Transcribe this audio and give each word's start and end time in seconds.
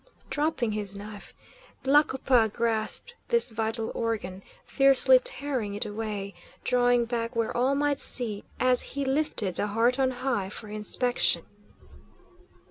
Dropping 0.31 0.71
his 0.71 0.95
knife, 0.95 1.35
Tlacopa 1.83 2.49
grasped 2.51 3.13
this 3.27 3.51
vital 3.51 3.91
organ, 3.93 4.41
fiercely 4.65 5.19
tearing 5.23 5.75
it 5.75 5.85
away, 5.85 6.33
drawing 6.63 7.05
back 7.05 7.35
where 7.35 7.55
all 7.55 7.75
might 7.75 7.99
see 7.99 8.43
as 8.59 8.81
he 8.81 9.05
lifted 9.05 9.57
the 9.57 9.67
heart 9.67 9.99
on 9.99 10.09
high 10.09 10.49
for 10.49 10.69
inspection. 10.69 11.45